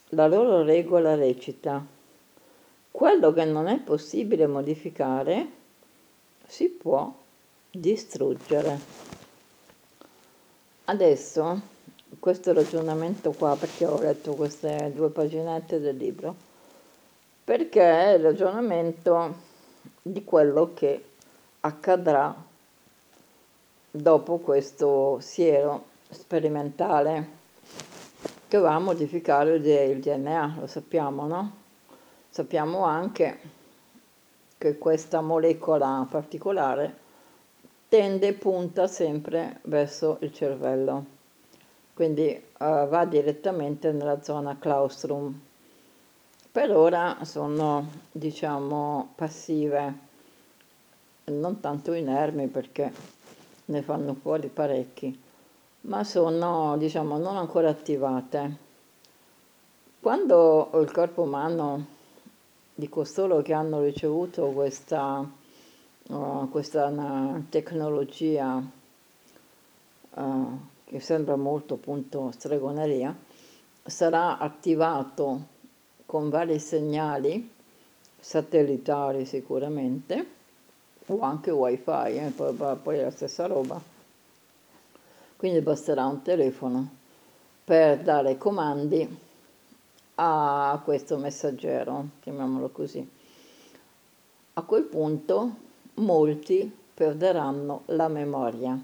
La 0.10 0.28
loro 0.28 0.64
regola 0.64 1.16
recita, 1.16 1.86
quello 2.92 3.34
che 3.34 3.44
non 3.44 3.68
è 3.68 3.80
possibile 3.80 4.48
modificare 4.48 5.48
si 6.46 6.70
può 6.70 7.14
distruggere. 7.70 8.80
Adesso 10.86 11.62
questo 12.20 12.54
ragionamento 12.54 13.32
qua, 13.32 13.58
perché 13.58 13.86
ho 13.86 14.00
letto 14.00 14.34
queste 14.34 14.92
due 14.96 15.10
paginette 15.10 15.82
del 15.82 15.98
libro, 15.98 16.47
perché 17.48 17.82
è 17.82 18.10
il 18.16 18.24
ragionamento 18.24 19.36
di 20.02 20.26
quello 20.26 20.74
che 20.74 21.02
accadrà 21.62 22.36
dopo 23.90 24.38
questo 24.40 25.20
siero 25.22 25.86
sperimentale 26.10 27.30
che 28.50 28.58
va 28.58 28.76
a 28.76 28.80
modificare 28.80 29.56
il 29.56 30.02
DNA, 30.02 30.58
lo 30.60 30.68
sappiamo, 30.68 31.26
no? 31.26 31.52
Sappiamo 32.28 32.84
anche 32.84 33.40
che 34.58 34.78
questa 34.78 35.22
molecola 35.22 36.06
particolare 36.10 36.98
tende, 37.88 38.34
punta 38.34 38.88
sempre 38.88 39.62
verso 39.62 40.18
il 40.20 40.34
cervello, 40.34 41.06
quindi 41.94 42.28
uh, 42.36 42.88
va 42.90 43.06
direttamente 43.06 43.94
nella 43.94 44.22
zona 44.22 44.58
claustrum 44.60 45.46
per 46.58 46.76
ora 46.76 47.20
sono 47.22 47.88
diciamo 48.12 49.12
passive 49.14 49.94
non 51.26 51.60
tanto 51.60 51.94
inermi 51.94 52.48
perché 52.48 52.92
ne 53.66 53.84
fanno 53.84 54.16
fuori 54.16 54.48
parecchi, 54.48 55.22
ma 55.82 56.04
sono 56.04 56.76
diciamo 56.80 57.20
non 57.20 57.38
ancora 57.38 57.70
attivate. 57.70 58.58
Quando 60.00 60.72
il 60.82 60.92
corpo 60.92 61.22
umano 61.22 61.86
di 62.74 62.90
costoro 62.90 63.44
che 63.44 63.54
hanno 63.54 63.84
ricevuto 63.84 64.48
questa, 64.48 65.24
uh, 66.08 66.50
questa 66.50 67.40
tecnologia 67.50 68.60
uh, 70.10 70.60
che 70.86 71.00
sembra 71.02 71.36
molto 71.36 71.76
appunto 71.76 72.32
stregoneria, 72.32 73.16
sarà 73.84 74.40
attivato 74.40 75.56
con 76.08 76.30
vari 76.30 76.58
segnali 76.58 77.54
satellitari 78.20 79.26
sicuramente 79.26 80.26
o 81.06 81.20
anche 81.20 81.52
wifi, 81.52 82.16
eh, 82.18 82.32
poi, 82.36 82.56
poi 82.56 82.98
è 82.98 83.04
la 83.04 83.12
stessa 83.12 83.46
roba. 83.46 83.80
Quindi 85.36 85.62
basterà 85.62 86.06
un 86.06 86.24
telefono 86.24 86.90
per 87.64 88.00
dare 88.00 88.38
comandi 88.38 89.18
a 90.16 90.82
questo 90.84 91.18
messaggero, 91.18 92.08
chiamiamolo 92.22 92.70
così. 92.70 93.08
A 94.54 94.62
quel 94.64 94.84
punto 94.84 95.56
molti 95.96 96.76
perderanno 96.94 97.84
la 97.88 98.08
memoria. 98.08 98.82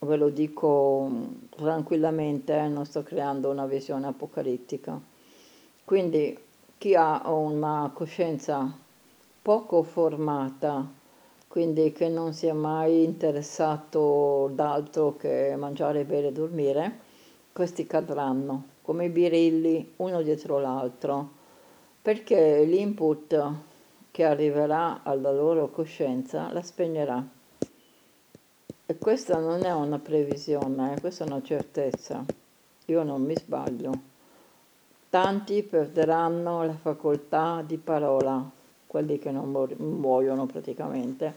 Ve 0.00 0.16
lo 0.16 0.30
dico 0.30 1.10
tranquillamente, 1.50 2.56
eh, 2.56 2.68
non 2.68 2.84
sto 2.86 3.02
creando 3.02 3.50
una 3.50 3.66
visione 3.66 4.06
apocalittica. 4.06 5.16
Quindi 5.88 6.38
chi 6.76 6.94
ha 6.94 7.22
una 7.30 7.90
coscienza 7.94 8.70
poco 9.40 9.82
formata, 9.82 10.86
quindi 11.48 11.92
che 11.92 12.10
non 12.10 12.34
si 12.34 12.46
è 12.46 12.52
mai 12.52 13.04
interessato 13.04 14.50
d'altro 14.52 15.16
che 15.16 15.54
mangiare, 15.56 16.04
bere 16.04 16.26
e 16.26 16.32
dormire, 16.32 16.98
questi 17.54 17.86
cadranno 17.86 18.64
come 18.82 19.06
i 19.06 19.08
birilli 19.08 19.94
uno 19.96 20.20
dietro 20.20 20.58
l'altro, 20.58 21.26
perché 22.02 22.64
l'input 22.64 23.52
che 24.10 24.24
arriverà 24.24 25.00
alla 25.02 25.32
loro 25.32 25.70
coscienza 25.70 26.52
la 26.52 26.62
spegnerà. 26.62 27.26
E 28.84 28.98
questa 28.98 29.38
non 29.38 29.64
è 29.64 29.72
una 29.72 29.98
previsione, 29.98 30.96
eh, 30.96 31.00
questa 31.00 31.24
è 31.24 31.28
una 31.28 31.40
certezza. 31.40 32.22
Io 32.84 33.02
non 33.02 33.22
mi 33.22 33.34
sbaglio. 33.34 34.07
Tanti 35.10 35.62
perderanno 35.62 36.64
la 36.64 36.74
facoltà 36.74 37.62
di 37.66 37.78
parola, 37.78 38.46
quelli 38.86 39.18
che 39.18 39.30
non 39.30 39.50
muoiono 39.50 40.44
praticamente, 40.44 41.32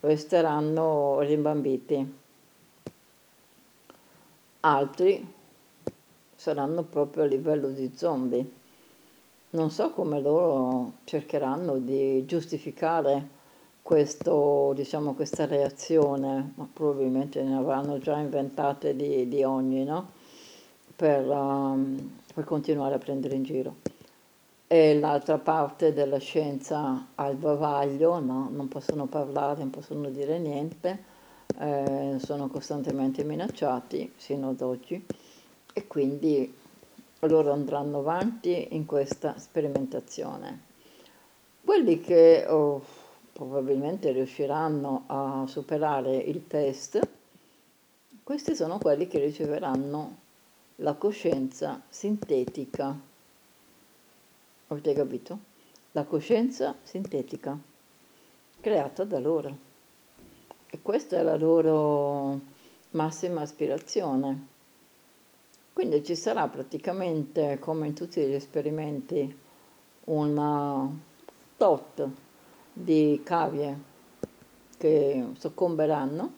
resteranno 0.00 1.18
rimbambiti. 1.20 2.14
Altri 4.60 5.32
saranno 6.36 6.84
proprio 6.84 7.24
a 7.24 7.26
livello 7.26 7.68
di 7.70 7.90
zombie. 7.96 8.48
Non 9.50 9.70
so 9.70 9.90
come 9.90 10.20
loro 10.20 10.92
cercheranno 11.02 11.78
di 11.78 12.24
giustificare 12.26 13.28
questo, 13.82 14.72
diciamo, 14.74 15.14
questa 15.14 15.46
reazione, 15.46 16.52
ma 16.54 16.68
probabilmente 16.72 17.42
ne 17.42 17.56
avranno 17.56 17.98
già 17.98 18.18
inventate 18.18 18.94
di, 18.94 19.26
di 19.28 19.42
ogni, 19.42 19.82
no? 19.82 20.10
Per, 20.96 21.28
um, 21.28 22.18
per 22.34 22.44
continuare 22.44 22.94
a 22.94 22.98
prendere 22.98 23.34
in 23.34 23.42
giro. 23.42 23.76
E 24.66 24.98
l'altra 24.98 25.38
parte 25.38 25.92
della 25.92 26.18
scienza 26.18 27.08
al 27.14 27.36
bavaglio, 27.36 28.18
no? 28.18 28.48
non 28.50 28.66
possono 28.66 29.06
parlare, 29.06 29.58
non 29.58 29.70
possono 29.70 30.08
dire 30.08 30.38
niente, 30.38 31.04
eh, 31.58 32.16
sono 32.18 32.48
costantemente 32.48 33.22
minacciati 33.22 34.12
sino 34.16 34.50
ad 34.50 34.60
oggi 34.62 35.06
e 35.72 35.86
quindi 35.86 36.52
loro 37.20 37.52
andranno 37.52 37.98
avanti 37.98 38.74
in 38.74 38.86
questa 38.86 39.38
sperimentazione. 39.38 40.60
Quelli 41.64 42.00
che 42.00 42.44
oh, 42.48 42.82
probabilmente 43.32 44.12
riusciranno 44.12 45.04
a 45.06 45.44
superare 45.46 46.16
il 46.16 46.46
test, 46.46 47.00
questi 48.22 48.54
sono 48.54 48.78
quelli 48.78 49.06
che 49.06 49.18
riceveranno 49.18 50.24
la 50.80 50.94
coscienza 50.94 51.82
sintetica. 51.88 52.94
Avete 54.68 54.92
capito? 54.92 55.38
La 55.92 56.04
coscienza 56.04 56.76
sintetica, 56.82 57.58
creata 58.60 59.04
da 59.04 59.18
loro. 59.18 59.64
E 60.66 60.82
questa 60.82 61.16
è 61.16 61.22
la 61.22 61.36
loro 61.36 62.40
massima 62.90 63.40
aspirazione. 63.40 64.54
Quindi 65.72 66.04
ci 66.04 66.14
sarà 66.14 66.46
praticamente, 66.48 67.58
come 67.58 67.86
in 67.86 67.94
tutti 67.94 68.20
gli 68.20 68.34
esperimenti, 68.34 69.34
una 70.04 70.90
tot 71.56 72.08
di 72.72 73.20
cavie 73.24 73.94
che 74.76 75.26
soccomberanno, 75.38 76.32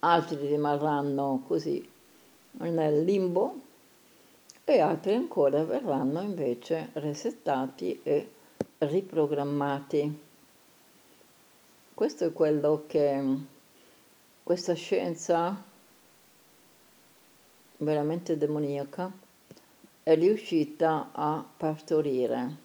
altri 0.00 0.46
rimarranno 0.46 1.42
così 1.46 1.91
nel 2.58 3.04
limbo 3.04 3.60
e 4.64 4.80
altri 4.80 5.14
ancora 5.14 5.64
verranno 5.64 6.20
invece 6.20 6.90
resettati 6.94 8.00
e 8.02 8.30
riprogrammati. 8.78 10.20
Questo 11.94 12.24
è 12.24 12.32
quello 12.32 12.84
che 12.86 13.36
questa 14.42 14.74
scienza 14.74 15.62
veramente 17.78 18.36
demoniaca 18.36 19.10
è 20.02 20.14
riuscita 20.14 21.10
a 21.12 21.44
partorire 21.56 22.56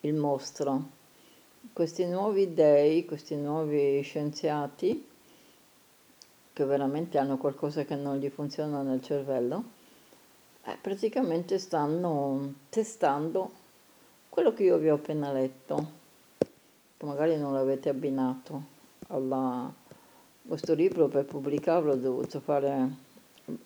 il 0.00 0.14
mostro. 0.14 0.98
Questi 1.72 2.06
nuovi 2.06 2.54
dei, 2.54 3.04
questi 3.04 3.36
nuovi 3.36 4.00
scienziati 4.02 5.08
che 6.60 6.66
veramente 6.66 7.16
hanno 7.16 7.38
qualcosa 7.38 7.84
che 7.84 7.94
non 7.94 8.18
gli 8.18 8.28
funziona 8.28 8.82
nel 8.82 9.02
cervello, 9.02 9.64
eh, 10.64 10.76
praticamente 10.78 11.58
stanno 11.58 12.52
testando 12.68 13.50
quello 14.28 14.52
che 14.52 14.64
io 14.64 14.76
vi 14.76 14.90
ho 14.90 14.96
appena 14.96 15.32
letto, 15.32 15.90
che 16.98 17.06
magari 17.06 17.38
non 17.38 17.54
l'avete 17.54 17.88
abbinato 17.88 18.62
a 19.06 19.72
questo 20.46 20.74
libro 20.74 21.08
per 21.08 21.24
pubblicarlo 21.24 21.92
ho 21.92 21.96
dovuto 21.96 22.40
fare 22.40 22.88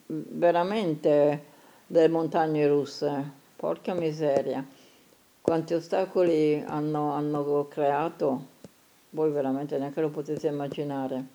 veramente 0.05 1.43
delle 1.87 2.07
montagne 2.07 2.65
russe, 2.65 3.29
porca 3.57 3.93
miseria, 3.93 4.65
quanti 5.41 5.73
ostacoli 5.73 6.63
hanno, 6.65 7.11
hanno 7.11 7.67
creato, 7.67 8.45
voi 9.09 9.31
veramente 9.31 9.77
neanche 9.77 9.99
lo 9.99 10.09
potete 10.09 10.47
immaginare. 10.47 11.34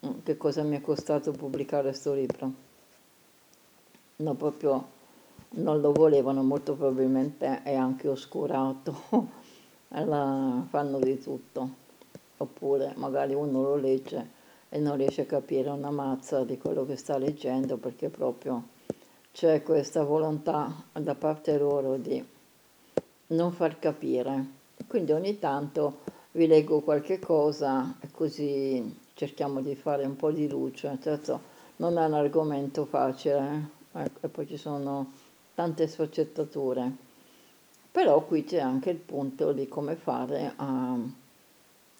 Che 0.00 0.36
cosa 0.36 0.62
mi 0.62 0.76
è 0.76 0.80
costato 0.80 1.32
pubblicare 1.32 1.88
questo 1.88 2.14
libro. 2.14 2.52
No, 4.16 4.34
proprio 4.34 4.96
non 5.50 5.80
lo 5.80 5.92
volevano, 5.92 6.42
molto 6.42 6.74
probabilmente 6.74 7.62
è 7.64 7.74
anche 7.74 8.06
oscurato, 8.06 8.96
la, 9.88 10.64
fanno 10.68 10.98
di 10.98 11.18
tutto. 11.18 11.86
Oppure 12.36 12.92
magari 12.96 13.34
uno 13.34 13.62
lo 13.62 13.76
legge 13.76 14.36
e 14.68 14.78
non 14.78 14.96
riesce 14.96 15.22
a 15.22 15.26
capire 15.26 15.70
una 15.70 15.90
mazza 15.90 16.44
di 16.44 16.58
quello 16.58 16.86
che 16.86 16.96
sta 16.96 17.18
leggendo 17.18 17.76
perché 17.78 18.08
proprio 18.08 18.68
c'è 19.32 19.62
questa 19.62 20.04
volontà 20.04 20.84
da 20.92 21.14
parte 21.16 21.58
loro 21.58 21.96
di 21.96 22.24
non 23.28 23.52
far 23.52 23.78
capire. 23.80 24.56
Quindi 24.86 25.10
ogni 25.10 25.38
tanto 25.40 26.00
vi 26.32 26.46
leggo 26.46 26.80
qualche 26.80 27.18
cosa 27.18 27.96
e 28.00 28.08
così 28.12 29.06
cerchiamo 29.18 29.60
di 29.60 29.74
fare 29.74 30.04
un 30.04 30.14
po' 30.14 30.30
di 30.30 30.48
luce, 30.48 30.96
certo 31.02 31.40
non 31.78 31.98
è 31.98 32.04
un 32.04 32.14
argomento 32.14 32.84
facile 32.84 33.70
eh? 33.92 34.02
ecco, 34.04 34.26
e 34.26 34.28
poi 34.28 34.46
ci 34.46 34.56
sono 34.56 35.10
tante 35.56 35.88
sfaccettature, 35.88 36.88
però 37.90 38.24
qui 38.24 38.44
c'è 38.44 38.60
anche 38.60 38.90
il 38.90 38.98
punto 38.98 39.50
di 39.52 39.66
come 39.66 39.96
fare 39.96 40.52
a 40.54 40.96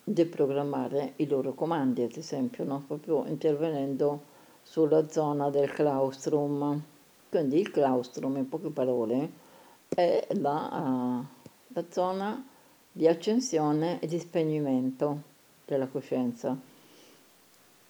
deprogrammare 0.04 1.14
i 1.16 1.26
loro 1.26 1.54
comandi, 1.54 2.02
ad 2.02 2.14
esempio, 2.14 2.62
no? 2.62 2.84
proprio 2.86 3.26
intervenendo 3.26 4.22
sulla 4.62 5.08
zona 5.08 5.50
del 5.50 5.72
claustrum. 5.72 6.80
Quindi 7.28 7.58
il 7.58 7.72
claustrum, 7.72 8.36
in 8.36 8.48
poche 8.48 8.68
parole, 8.68 9.30
è 9.88 10.24
la, 10.34 10.68
uh, 10.70 11.44
la 11.66 11.84
zona 11.90 12.46
di 12.92 13.08
accensione 13.08 13.98
e 13.98 14.06
di 14.06 14.20
spegnimento 14.20 15.22
della 15.64 15.88
coscienza 15.88 16.76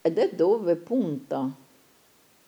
ed 0.00 0.18
è 0.18 0.30
dove 0.34 0.76
punta. 0.76 1.50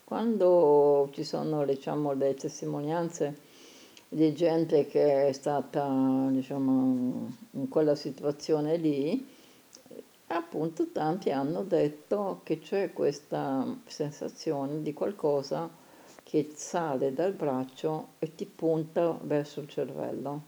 Quando 0.03 1.09
ci 1.13 1.23
sono 1.23 1.65
diciamo, 1.65 2.13
le 2.13 2.33
testimonianze 2.33 3.49
di 4.09 4.33
gente 4.33 4.87
che 4.87 5.27
è 5.27 5.31
stata 5.31 5.87
diciamo, 6.29 7.31
in 7.51 7.69
quella 7.69 7.95
situazione 7.95 8.75
lì, 8.75 9.25
appunto 10.27 10.91
tanti 10.91 11.31
hanno 11.31 11.63
detto 11.63 12.41
che 12.43 12.59
c'è 12.59 12.91
questa 12.91 13.65
sensazione 13.85 14.81
di 14.81 14.93
qualcosa 14.93 15.69
che 16.23 16.51
sale 16.55 17.13
dal 17.13 17.33
braccio 17.33 18.09
e 18.19 18.35
ti 18.35 18.45
punta 18.45 19.17
verso 19.21 19.61
il 19.61 19.69
cervello, 19.69 20.41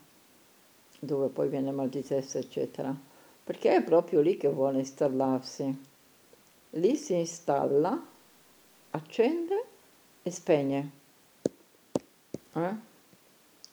dove 0.99 1.27
poi 1.27 1.49
viene 1.49 1.71
mal 1.71 1.89
di 1.89 2.03
testa, 2.03 2.37
eccetera, 2.37 2.95
perché 3.43 3.75
è 3.75 3.83
proprio 3.83 4.21
lì 4.21 4.37
che 4.37 4.49
vuole 4.49 4.79
installarsi. 4.79 5.91
Lì 6.75 6.95
si 6.95 7.13
installa, 7.13 8.03
accende 8.91 9.65
e 10.23 10.31
spegne. 10.31 10.91
Eh? 12.53 12.75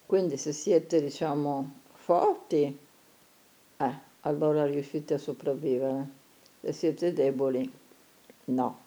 Quindi 0.04 0.36
se 0.36 0.52
siete, 0.52 1.00
diciamo, 1.00 1.78
forti, 1.94 2.78
eh, 3.76 3.98
allora 4.20 4.66
riuscite 4.66 5.14
a 5.14 5.18
sopravvivere. 5.18 6.08
Se 6.60 6.72
siete 6.72 7.12
deboli, 7.14 7.72
no. 8.46 8.78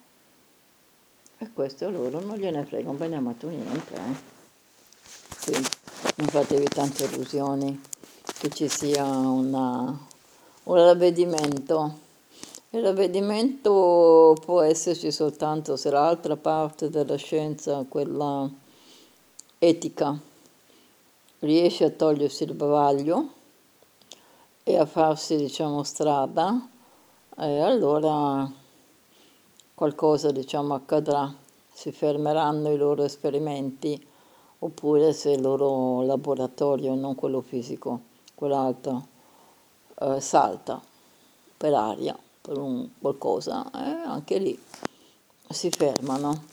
E 1.38 1.50
questo 1.52 1.90
loro 1.90 2.20
non 2.20 2.36
gliene 2.36 2.64
frega 2.64 2.90
un 2.90 2.96
bene 2.96 3.16
amato 3.16 3.48
niente. 3.48 3.94
Eh. 3.94 4.32
Quindi 5.44 5.68
non 6.16 6.28
fatevi 6.28 6.68
tante 6.68 7.04
illusioni 7.04 7.80
che 8.38 8.48
ci 8.50 8.68
sia 8.68 9.04
una, 9.04 9.98
un 10.64 10.76
ravvedimento. 10.76 12.03
Il 12.74 12.82
ravvedimento 12.82 14.34
può 14.44 14.60
esserci 14.60 15.12
soltanto 15.12 15.76
se 15.76 15.90
l'altra 15.90 16.34
parte 16.34 16.90
della 16.90 17.14
scienza, 17.14 17.86
quella 17.88 18.50
etica, 19.60 20.18
riesce 21.38 21.84
a 21.84 21.90
togliersi 21.90 22.42
il 22.42 22.54
bavaglio 22.54 23.28
e 24.64 24.76
a 24.76 24.86
farsi 24.86 25.36
diciamo 25.36 25.84
strada 25.84 26.68
e 27.38 27.60
allora 27.60 28.50
qualcosa 29.72 30.32
diciamo 30.32 30.74
accadrà. 30.74 31.32
Si 31.72 31.92
fermeranno 31.92 32.72
i 32.72 32.76
loro 32.76 33.04
esperimenti 33.04 34.04
oppure 34.58 35.12
se 35.12 35.30
il 35.30 35.40
loro 35.40 36.02
laboratorio 36.02 36.96
non 36.96 37.14
quello 37.14 37.40
fisico 37.40 38.00
quell'altro 38.34 39.06
eh, 40.00 40.20
salta 40.20 40.82
per 41.56 41.72
aria 41.72 42.18
per 42.44 42.58
un 42.58 42.90
qualcosa 43.00 43.70
eh, 43.70 44.06
anche 44.06 44.38
lì 44.38 44.62
si 45.48 45.70
fermano 45.70 46.44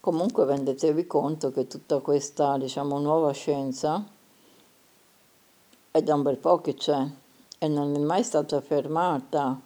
comunque 0.00 0.46
rendetevi 0.46 1.06
conto 1.06 1.52
che 1.52 1.66
tutta 1.66 1.98
questa 1.98 2.56
diciamo 2.56 2.98
nuova 2.98 3.32
scienza 3.32 4.02
è 5.90 6.02
da 6.02 6.14
un 6.14 6.22
bel 6.22 6.36
po' 6.36 6.60
che 6.60 6.74
c'è 6.74 7.06
e 7.58 7.68
non 7.68 7.94
è 7.94 7.98
mai 7.98 8.22
stata 8.22 8.60
fermata, 8.60 9.58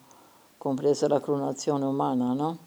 compresa 0.56 1.09
la 1.09 1.20
clonazione 1.20 1.85
umana, 1.85 2.33
no? 2.33 2.59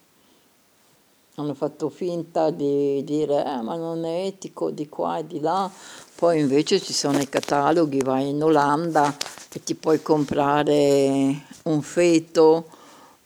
Hanno 1.36 1.54
fatto 1.54 1.90
finta 1.90 2.50
di 2.52 3.04
dire, 3.04 3.44
eh, 3.44 3.62
ma 3.62 3.76
non 3.76 4.04
è 4.04 4.26
etico 4.26 4.70
di 4.70 4.88
qua 4.90 5.18
e 5.18 5.28
di 5.28 5.40
là, 5.40 5.72
poi 6.16 6.42
invece 6.42 6.80
ci 6.80 6.94
sono 6.94 7.20
i 7.20 7.30
cataloghi, 7.30 8.00
vai 8.00 8.30
in 8.30 8.44
Olanda 8.44 9.16
e 9.52 9.64
ti 9.64 9.76
puoi 9.76 10.02
comprare 10.02 11.46
un 11.64 11.82
feto 11.82 12.66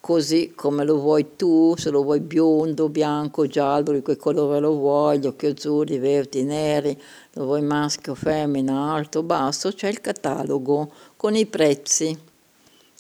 così 0.08 0.54
come 0.56 0.86
lo 0.86 1.02
vuoi 1.02 1.36
tu, 1.36 1.76
se 1.78 1.89
lo 1.89 2.02
vuoi 2.02 2.22
biondo, 2.22 2.88
bianco, 2.88 3.46
giallo, 3.46 3.91
di 3.91 4.02
quel 4.02 4.15
colore 4.15 4.62
lo 4.62 4.72
vuoi, 4.72 5.20
gli 5.20 5.28
occhi 5.28 5.48
azzurri, 5.48 5.98
verdi, 5.98 6.43
neri, 6.43 6.98
lo 7.34 7.43
vuoi 7.43 7.62
maschio, 7.62 8.15
femmina, 8.15 8.93
alto, 8.93 9.22
basso, 9.22 9.74
c'è 9.74 9.89
il 9.89 10.00
catalogo 10.00 10.93
con 11.17 11.36
i 11.36 11.46
prezzi. 11.46 12.17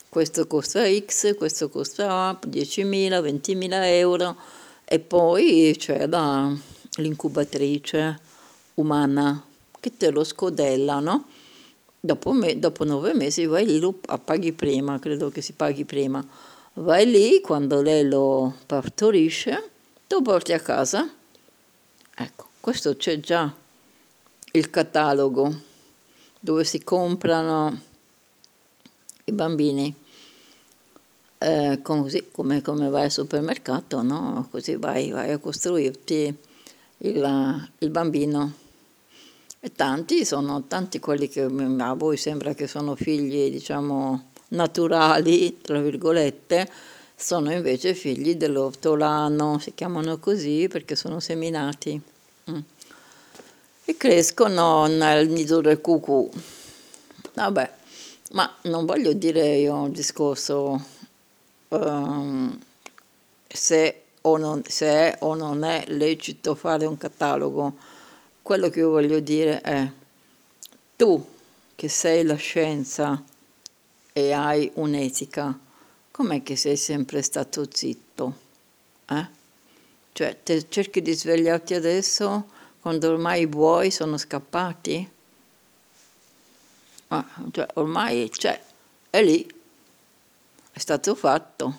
Questo 0.09 0.47
costa 0.47 0.83
X, 0.83 1.37
questo 1.37 1.69
costa 1.69 2.37
10.000, 2.45 3.23
20.000 3.23 3.69
euro 3.85 4.35
e 4.83 4.99
poi 4.99 5.73
c'è 5.79 6.07
la, 6.07 6.53
l'incubatrice 6.97 8.19
umana 8.73 9.41
che 9.79 9.95
te 9.95 10.11
lo 10.11 10.25
scodella, 10.25 10.99
no? 10.99 11.23
Dopo, 12.01 12.33
me, 12.33 12.59
dopo 12.59 12.83
nove 12.83 13.13
mesi 13.13 13.45
vai 13.45 13.65
lì, 13.65 13.79
lo 13.79 13.93
paghi 13.93 14.51
prima, 14.51 14.99
credo 14.99 15.29
che 15.29 15.39
si 15.41 15.53
paghi 15.53 15.85
prima 15.85 16.46
vai 16.77 17.09
lì, 17.09 17.41
quando 17.41 17.81
lei 17.81 18.07
lo 18.07 18.55
partorisce, 18.65 19.69
lo 20.07 20.21
porti 20.21 20.53
a 20.53 20.59
casa. 20.59 21.09
Ecco, 22.15 22.47
questo 22.59 22.95
c'è 22.95 23.19
già 23.19 23.53
il 24.51 24.69
catalogo 24.69 25.61
dove 26.39 26.63
si 26.63 26.83
comprano 26.83 27.81
i 29.25 29.31
bambini. 29.31 29.93
Eh, 31.39 31.79
così 31.83 32.29
come, 32.31 32.61
come, 32.61 32.89
vai 32.89 33.03
al 33.03 33.11
supermercato, 33.11 34.01
no? 34.01 34.47
così 34.49 34.75
vai, 34.75 35.11
vai 35.11 35.31
a 35.31 35.37
costruirti 35.37 36.35
il, 36.99 37.69
il, 37.77 37.89
bambino. 37.89 38.53
E 39.59 39.71
tanti 39.71 40.25
sono 40.25 40.63
tanti 40.67 40.99
quelli 40.99 41.27
che 41.27 41.41
a 41.41 41.93
voi 41.93 42.17
sembra 42.17 42.53
che 42.55 42.65
sono 42.65 42.95
figli, 42.95 43.51
diciamo, 43.51 44.31
naturali, 44.49 45.59
tra 45.61 45.79
virgolette, 45.79 46.69
sono 47.15 47.51
invece 47.51 47.93
figli 47.93 48.35
dell'ortolano, 48.35 49.57
si 49.59 49.73
chiamano 49.73 50.19
così 50.19 50.67
perché 50.69 50.95
sono 50.95 51.19
seminati. 51.19 51.99
Mm. 52.51 52.59
E 53.85 53.97
crescono 53.97 54.85
nel 54.85 55.29
nido 55.29 55.61
del 55.61 55.81
cucù. 55.81 56.29
Vabbè, 57.33 57.73
ma 58.31 58.53
non 58.63 58.85
voglio 58.85 59.13
dire 59.13 59.55
io 59.55 59.75
un 59.75 59.91
discorso 59.91 60.85
um, 61.69 62.59
se, 63.47 64.01
o 64.21 64.37
non, 64.37 64.61
se 64.67 64.85
è 64.85 65.17
o 65.21 65.33
non 65.35 65.63
è 65.63 65.85
lecito 65.87 66.55
fare 66.55 66.85
un 66.85 66.97
catalogo. 66.97 67.75
Quello 68.41 68.69
che 68.69 68.79
io 68.79 68.89
voglio 68.89 69.19
dire 69.19 69.61
è 69.61 69.89
tu 70.95 71.25
che 71.75 71.89
sei 71.89 72.23
la 72.23 72.35
scienza, 72.35 73.23
e 74.17 74.33
hai 74.33 74.71
un'etica, 74.73 75.55
com'è 76.09 76.41
che 76.41 76.55
sei 76.55 76.75
sempre 76.75 77.21
stato 77.21 77.67
zitto? 77.71 78.35
Eh? 79.07 79.27
Cioè, 80.11 80.39
cerchi 80.69 81.03
di 81.03 81.13
svegliarti 81.13 81.75
adesso 81.75 82.47
quando 82.81 83.11
ormai 83.11 83.41
i 83.41 83.47
buoi 83.47 83.91
sono 83.91 84.17
scappati? 84.17 85.07
Ah, 87.09 87.25
cioè, 87.51 87.67
ormai 87.75 88.27
c'è, 88.31 88.59
è 89.11 89.21
lì, 89.21 89.47
è 90.71 90.79
stato 90.79 91.13
fatto. 91.13 91.77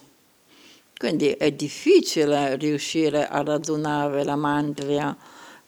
Quindi 0.96 1.32
è 1.32 1.50
difficile 1.50 2.54
riuscire 2.54 3.26
a 3.26 3.42
radunare 3.42 4.22
la 4.22 4.36
mandria 4.36 5.16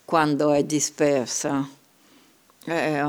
quando 0.04 0.52
è 0.52 0.62
dispersa. 0.62 1.68
Eh, 2.64 3.00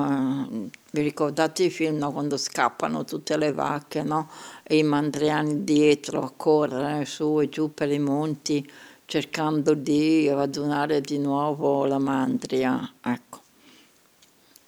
vi 0.94 1.02
ricordate 1.02 1.64
i 1.64 1.70
film 1.70 1.98
no? 1.98 2.12
quando 2.12 2.36
scappano 2.36 3.06
tutte 3.06 3.38
le 3.38 3.54
vacche 3.54 4.04
no? 4.04 4.30
e 4.64 4.78
i 4.78 4.84
mandriani 4.84 5.64
dietro 5.64 6.22
a 6.22 6.34
correre 6.36 7.06
su 7.06 7.40
e 7.40 7.48
giù 7.48 7.74
per 7.74 7.90
i 7.92 8.00
monti 8.00 8.70
cercando 9.06 9.74
di 9.74 10.28
radunare 10.30 11.00
di 11.00 11.18
nuovo 11.18 11.86
la 11.86 11.98
mandria? 11.98 12.94
Ecco, 13.02 13.40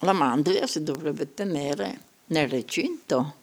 la 0.00 0.12
mandria 0.12 0.66
si 0.66 0.82
dovrebbe 0.82 1.34
tenere 1.34 2.00
nel 2.26 2.48
recinto. 2.48 3.42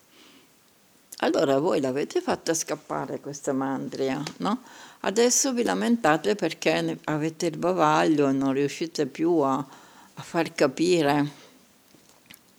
Allora 1.23 1.59
voi 1.59 1.81
l'avete 1.81 2.19
fatta 2.19 2.55
scappare 2.55 3.19
questa 3.19 3.53
mandria, 3.53 4.23
no? 4.37 4.61
Adesso 5.01 5.53
vi 5.53 5.61
lamentate 5.61 6.33
perché 6.33 6.97
avete 7.03 7.45
il 7.45 7.57
bavaglio 7.57 8.27
e 8.27 8.31
non 8.31 8.53
riuscite 8.53 9.05
più 9.05 9.37
a, 9.37 9.55
a 9.57 10.21
far 10.21 10.51
capire 10.53 11.50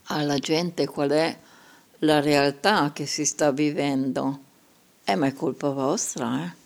alla 0.05 0.39
gente 0.39 0.87
qual 0.87 1.11
è 1.11 1.39
la 1.99 2.21
realtà 2.21 2.93
che 2.93 3.07
si 3.07 3.25
sta 3.25 3.53
vivendo. 3.53 4.41
Eh, 5.05 5.15
ma 5.17 5.27
è 5.27 5.33
colpa 5.33 5.71
vostra, 5.71 6.45
eh? 6.45 6.61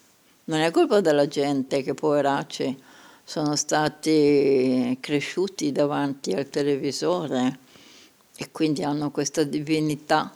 Non 0.44 0.60
è 0.60 0.70
colpa 0.70 1.00
della 1.00 1.26
gente 1.26 1.82
che 1.82 1.94
poveracci 1.94 2.82
sono 3.24 3.56
stati 3.56 4.96
cresciuti 5.00 5.72
davanti 5.72 6.32
al 6.32 6.48
televisore 6.48 7.58
e 8.36 8.52
quindi 8.52 8.84
hanno 8.84 9.10
questa 9.10 9.42
divinità 9.42 10.32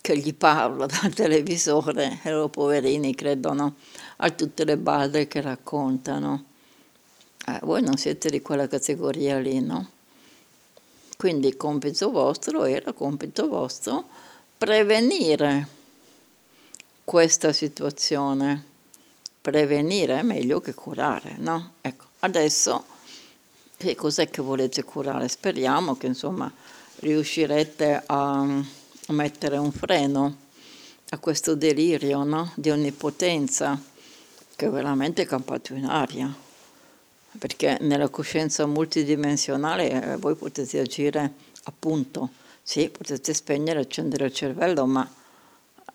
che 0.00 0.16
gli 0.16 0.32
parla 0.34 0.86
dal 0.86 1.12
televisore 1.12 2.20
e 2.22 2.30
loro 2.30 2.48
poverini 2.48 3.14
credono 3.16 3.74
a 4.18 4.30
tutte 4.30 4.64
le 4.64 4.76
balle 4.76 5.26
che 5.26 5.40
raccontano. 5.40 6.44
Eh, 7.48 7.58
voi 7.62 7.82
non 7.82 7.96
siete 7.96 8.30
di 8.30 8.40
quella 8.40 8.68
categoria 8.68 9.40
lì, 9.40 9.60
no? 9.60 9.88
Quindi 11.22 11.46
il 11.46 11.56
compito 11.56 12.10
vostro 12.10 12.64
era 12.64 12.92
compito 12.92 13.46
vostro 13.46 14.08
prevenire 14.58 15.68
questa 17.04 17.52
situazione. 17.52 18.64
Prevenire 19.40 20.18
è 20.18 20.22
meglio 20.22 20.60
che 20.60 20.74
curare, 20.74 21.36
no? 21.38 21.74
Ecco, 21.80 22.06
adesso 22.18 22.84
che 23.76 23.94
cos'è 23.94 24.30
che 24.30 24.42
volete 24.42 24.82
curare? 24.82 25.28
Speriamo 25.28 25.96
che 25.96 26.08
insomma 26.08 26.52
riuscirete 26.96 28.02
a 28.04 28.60
mettere 29.10 29.58
un 29.58 29.70
freno 29.70 30.36
a 31.10 31.18
questo 31.18 31.54
delirio 31.54 32.24
no? 32.24 32.50
di 32.56 32.70
onnipotenza 32.70 33.80
che 34.56 34.66
è 34.66 34.70
veramente 34.70 35.24
campato 35.24 35.72
in 35.74 35.84
aria, 35.84 36.34
perché 37.38 37.78
nella 37.80 38.08
coscienza 38.08 38.66
multidimensionale 38.66 40.12
eh, 40.12 40.16
voi 40.16 40.34
potete 40.34 40.80
agire 40.80 41.32
appunto, 41.64 42.30
sì, 42.62 42.88
potete 42.88 43.32
spegnere 43.34 43.80
e 43.80 43.82
accendere 43.82 44.26
il 44.26 44.32
cervello, 44.32 44.86
ma 44.86 45.08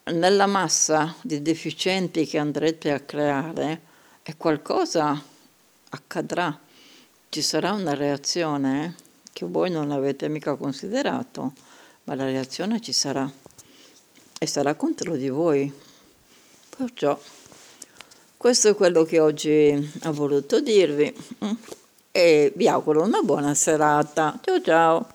nella 0.06 0.46
massa 0.46 1.16
di 1.22 1.42
deficienti 1.42 2.26
che 2.26 2.38
andrete 2.38 2.92
a 2.92 3.00
creare 3.02 3.82
è 4.24 4.36
qualcosa 4.38 5.22
accadrà, 5.90 6.58
ci 7.30 7.42
sarà 7.42 7.74
una 7.74 7.94
reazione 7.94 8.96
che 9.32 9.46
voi 9.46 9.70
non 9.70 9.92
avete 9.92 10.28
mica 10.30 10.56
considerato, 10.56 11.54
ma 12.06 12.16
la 12.16 12.26
reazione 12.26 12.82
ci 12.82 12.94
sarà 12.94 13.30
e 14.40 14.46
sarà 14.48 14.76
contro 14.76 15.16
di 15.16 15.30
voi. 15.30 15.72
Perciò 16.76 17.20
questo 18.38 18.70
è 18.70 18.76
quello 18.76 19.04
che 19.04 19.20
oggi 19.20 19.92
ho 20.04 20.14
voluto 20.14 20.62
dirvi 20.62 21.14
e 22.12 22.54
vi 22.56 22.68
auguro 22.68 23.04
una 23.04 23.22
buona 23.22 23.54
serata. 23.54 24.40
Ciao 24.42 24.62
ciao! 24.62 25.08